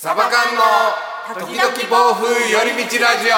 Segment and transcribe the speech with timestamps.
[0.00, 0.62] サバ缶の
[1.44, 3.34] 時々暴風寄り道ラジオ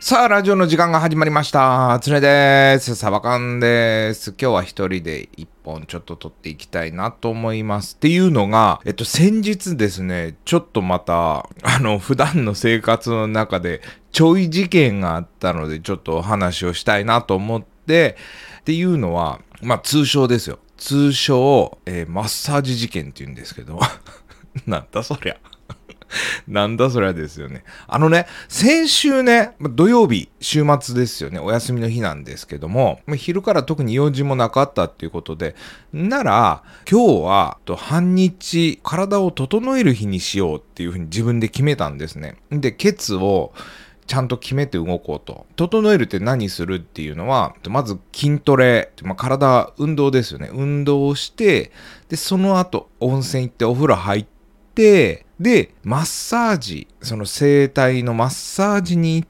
[0.00, 1.96] さあ、ラジオの時間が始まりました。
[2.02, 2.96] つねです。
[2.96, 4.30] サバ缶です。
[4.30, 7.94] 今日は一人で一本ちょっと撮っていきたいなと思います。
[7.94, 13.80] っていうのが、えっと、先日ですね、ちょっとまた、あの、普段の生活の中で
[14.10, 18.16] ちょい事件があったので、ちょっとお話をしたいなと思って、
[18.58, 20.58] っていうのは、まあ、通称ですよ。
[20.76, 23.80] 通称、えーマッサージ事件って言うんですけど、
[24.66, 25.36] なんだそりゃ。
[26.48, 27.64] なんだそりゃですよね。
[27.86, 35.54] あのね、先週ね、土曜日、週末ですよね、お休みの日なんですけども、昼から特に用事もなかったっていうことで、
[35.92, 42.36] なら、今日は、半日、体を整える日にしようっていうふうに自分で決めたんですね。
[42.50, 43.52] で、ケツを、
[44.06, 45.46] ちゃんと決めて動こうと。
[45.56, 50.50] 整えるって何するっていうのは、まず筋トレ、まあ、体、運動ですよね。
[50.52, 51.72] 運動をして、
[52.08, 54.26] で、その後、温泉行ってお風呂入っ
[54.74, 59.28] て、で、マッサージ、その整体のマッサージに行っ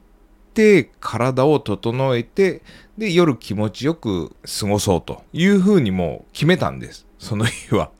[0.53, 2.61] て、体を整えて、
[2.97, 7.05] で、夜気持ちよく過ごそうというふうにもう決めたんです。
[7.17, 7.91] その日は。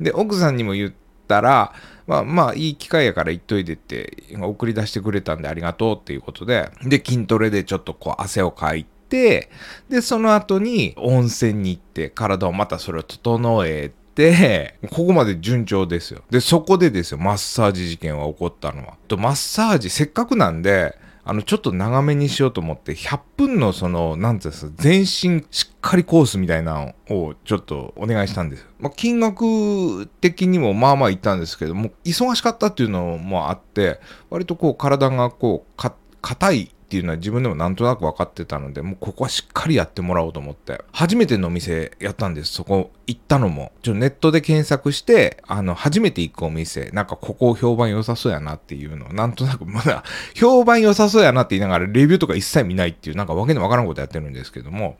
[0.00, 0.92] で、奥さんにも言っ
[1.28, 1.72] たら、
[2.06, 9.50] まあまあいい機会やから言っといてって送り出してくれたんでありがとうっていうことで、で、筋トレでちょっとこう汗をかいて、
[9.88, 16.22] で、その後に温泉に行って体をまたそれを整えて、ここまで順調ですよ。
[16.30, 18.94] で、そこでですよ、マッサージ事件は起こったのは。
[19.08, 20.96] と、マッサージせっかくなんで、
[21.28, 28.64] あの、ちょっと長めにしようと思って、100分のその、なんていうんですか、全身しっかりコースみたいなのをちょっとお願いしたんです。
[28.78, 33.98] まあ、金額的にもまあまあいったんですけども、忙しかったっていうのもあって、
[34.30, 42.52] 割とこう体がこう、か、硬いっていうのは自分でもなんとなく分かってたので、もうここはしっかりやってもらおうと思って、初めてのお店やったんです。
[42.52, 43.72] そこ行ったのも。
[43.82, 50.04] ちょネットで検索して、あの、初めて行くお店、なんかここ評判良さそうやなっていうのを、なんとなくまだ、
[50.36, 54.96] 評判良さそうやなって言いながら、レビューとか一切見ないっていう、なんかわけのわからんことやってるんですけども、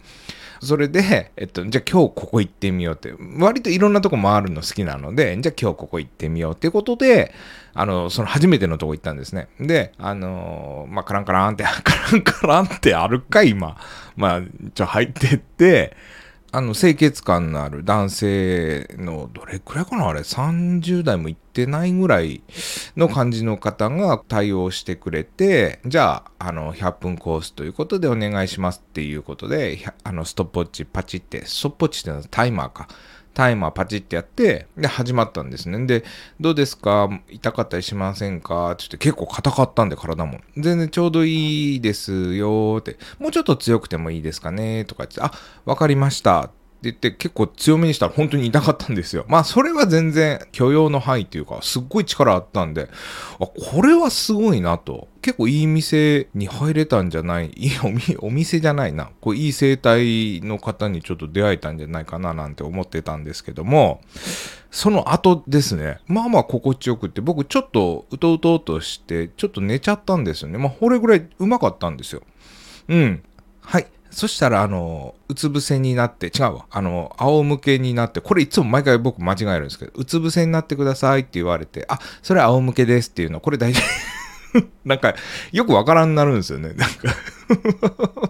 [0.61, 7.35] それで、えっと、じゃあ今日ここ行ってみようって、割といろんなとこ回るの好きなので、じゃあ今日ここ行ってみようってことで、
[7.75, 9.49] あの、その初めてのとこ行ったんですね。
[9.61, 13.77] で、あのーまあ、カランカランって、 カランカランってあるか、今。
[14.17, 14.41] まあ、
[14.75, 15.97] ちょ、入ってって、
[16.57, 22.41] あの、清潔感のある男性の、どれくらいかなあれ、30代も行ってないぐらい
[22.97, 32.89] の感じの方が対応してくれて、じゃあ、あの、100分コースということでお願いしますっていうことで、あの、ストップウォッチパチって、ストップウォッチってのはタイマーか。
[33.37, 35.85] タイマーパチってやって、で、始まったんですね。
[35.85, 36.05] で、
[36.41, 37.11] どうですか？
[37.29, 38.71] 痛かったりしませんか？
[38.73, 40.41] って言って結構硬かったんで体も。
[40.57, 42.97] 全然ちょうどいいですよって。
[43.19, 44.87] もうちょっと強くてもいいですかね？
[44.87, 45.31] とか言って、あ、
[45.67, 46.51] わかりました。
[46.91, 49.25] って言って結構強めにしたら本当に痛かったんですよ。
[49.29, 52.89] まあそれは全然許容の範囲というかすっごい力あったんで、
[53.41, 55.09] あ、これはすごいなと。
[55.23, 59.11] 結構いい店に入れたんじゃない、いいおみお店じゃないな。
[59.21, 64.01] こういい生態の方にちょっと出会えたんじゃないかななんて思ってたんですけども、
[64.71, 70.59] その後ですね、まあまあ心地よくって、僕ちょっとうとうとうとして、ちょっと寝ちゃったんですよね。
[70.59, 72.23] まあこれぐらいうまかったんですよ。
[72.89, 73.23] うん。
[73.63, 73.87] はい。
[74.17, 76.67] そしたら、あの、うつ伏せになって、違うわ。
[76.71, 83.83] あの、仰向けになって、これいつも毎回僕間違えるんですけど、うつ伏せになってくださいって言われて、あ、それ仰向けですっていうの、これ大事。
[84.87, 85.15] なんか、
[85.53, 86.73] よくわからんなるんですよね。
[86.73, 87.15] なんか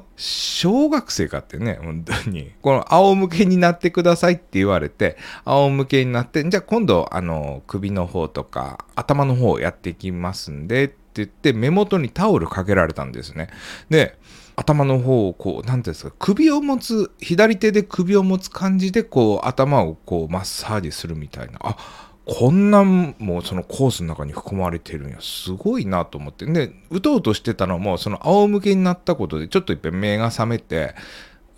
[0.17, 2.51] 小学生かってね、本当に。
[2.63, 13.51] この仰向けになってくださいって言われて、仰向けになって、じゃあ今度、あの、首の方とか、頭の方をやっていきますんで、って言って、目元にタオルかけられたんですね。
[13.89, 14.19] で、
[14.57, 21.59] 頭の方をこう、なんていうんですか、首を持つ、左手で首を持つ感じで、こう、頭をこう、マッサージするみたいな。
[21.63, 21.77] あ、
[22.25, 25.19] こんなんもそのコースの中に含まれてるんや。
[25.21, 26.47] すごいなと思って。
[26.47, 30.95] で、うとうとしてたのも、その仰向けになったことで、ちょっといっぺん目が覚めて、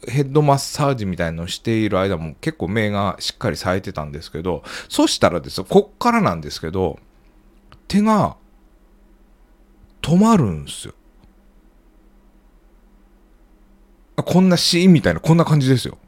[0.07, 6.99] ヘッドマッサージみたいのをしている間も結構目がしっかり冴えてたんですけど、そしたらですよ、こっからなんですけど、
[7.87, 8.37] 手が
[10.03, 10.95] 止まるんですよ。
[10.95, 10.99] あ
[14.23, 15.99] こんなシーンみたいな、こんな感じですよ。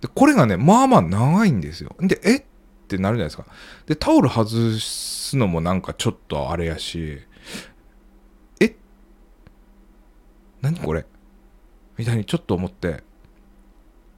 [0.00, 1.94] で、これがね、まあまあ長いんですよ。
[2.00, 2.36] で、え？
[2.36, 2.42] っ
[2.88, 3.46] てなるじゃないですか。
[3.86, 7.20] で、タオル外すのもなんかちょっとあれやし、
[8.60, 8.76] え？
[10.60, 11.06] 何これ？
[11.96, 13.02] みたいにちょっと思って、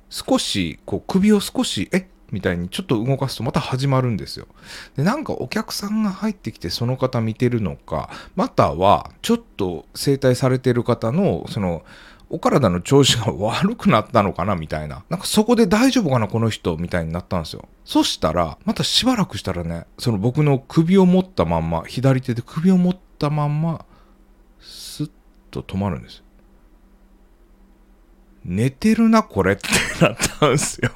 [0.08, 2.08] 少し、こう首を少し、え？
[2.32, 4.48] みたいにちょっと動かすとまた始まるんですよ。
[4.96, 11.84] で、なんかお客さんが入ってきてその方見てるのか、またはちょっと整体されてる方の、その、
[12.30, 15.04] お体の調子が悪くなったのかなみたいな。
[15.08, 17.68] なんかそこで大丈夫かなこの人みたいになったんですよ。
[17.84, 23.84] そしたら、またしばらくしたらね、その僕の首を持ったまんま、左手で首を持ったまんま、
[24.60, 25.10] スッ
[25.50, 26.22] と止まるんです。
[28.44, 29.68] 寝てるな、これって
[30.00, 30.90] なったんですよ。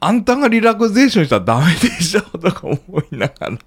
[0.00, 2.78] あんたがリラクゼーションしたらダメでしょとか思
[3.12, 3.58] いながら。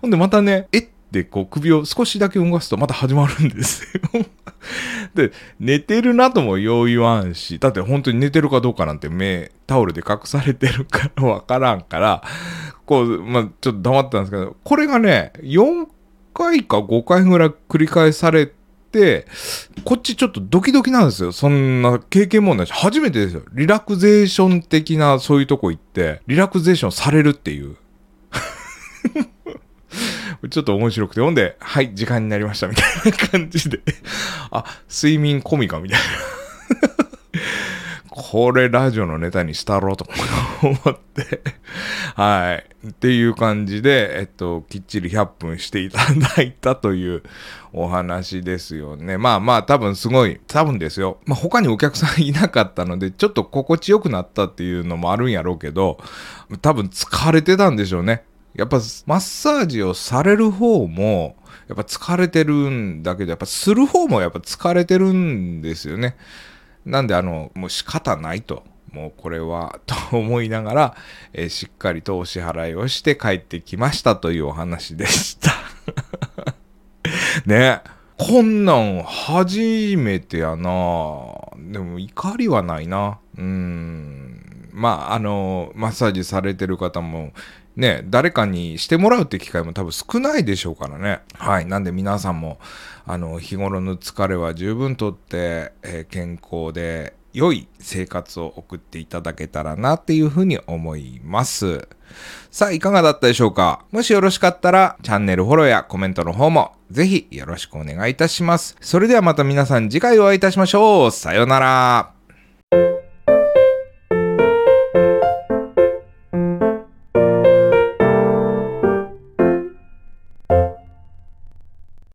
[0.00, 4.26] ほんでまたね、えってこう首を少しだけ動かすとまた始まるんですよ。
[5.14, 5.30] で、
[5.60, 12.24] 寝てるなともよう言わんし、だって本当に寝てるかどうかなんて目、タオルで隠されてるからわからんから、
[12.84, 15.86] こう、まあちょっと黙ったんですけど、これがね、4
[16.34, 18.50] 回か5回ぐらい繰り返され
[18.90, 19.26] て、
[19.84, 21.30] こっちちょっとドキドキなんですよ。
[21.30, 23.42] そんな経験もないし、初めてですよ。
[23.52, 27.76] リラクゼーション的なそういうとこ行って、リラクゼーションされるっていう。
[30.48, 33.80] ちょっと面白くて、ほんで、はい、時間になりましたみたいな感じで
[34.50, 36.04] あ、睡眠込みかみたいな
[38.08, 40.06] これラジオのネタにしたろうと
[40.62, 41.42] 思って
[42.14, 42.88] はい。
[42.88, 47.22] っていう感じで、えっと、きっちり100分していただいたという
[47.72, 49.18] お話ですよね。
[49.18, 51.18] まあまあ、多分すごい、多分ですよ。
[51.26, 55.98] まあ他にお客さんいなかったので、ちょっと心地よくなったっていうのもあるんやろうけど、
[56.62, 58.24] 多分疲れてたんでしょうね。
[58.54, 61.36] やっぱマッサージをされる方も、
[61.68, 66.16] やっぱ疲れてるんだけど、やっぱする方もやっぱ疲れてるんですよね。
[66.84, 68.64] なんであの、もう仕方ないと。
[68.92, 70.96] もうこれは、と思いながら、
[71.32, 75.50] えー、しっかりとお支払いをして帰ってきましたというお話でした
[77.44, 77.82] ね。
[78.16, 80.70] こんなん初めてやな
[81.58, 83.18] でも怒りはないな。
[83.36, 84.70] うん。
[84.72, 87.32] まあ、あの、マッサージされてる方も
[87.76, 91.20] ね、誰かにしてもらうって機会も多分少ないでしょうからね。
[91.34, 91.66] はい。
[91.66, 92.58] なんで皆さんも、
[93.04, 101.88] あの、日頃の疲れは十分とって、えー、健康で良い生活を送っていただけたらなっていうふうに思います。
[102.52, 103.84] さあ、いかがだったでしょうか？
[103.90, 108.76] もしよろしかったら、チャンネルフォローやコメントの方も、ぜひよろしくお願いいたします。
[108.80, 111.10] それではまた皆さん次回お会いいたしましょう。
[111.10, 112.13] さようなら。